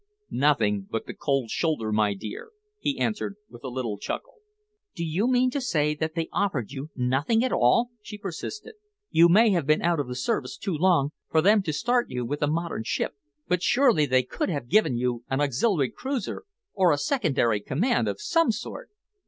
[0.33, 4.37] "Nothing but the cold shoulder, my dear," he answered with a little chuckle.
[4.95, 8.73] "Do you mean to say that they offered you nothing at all?" she persisted.
[9.11, 12.25] "You may have been out of the service too long for them to start you
[12.25, 13.13] with a modern ship,
[13.47, 18.19] but surely they could have given you an auxiliary cruiser, or a secondary command of
[18.19, 18.89] some sort?"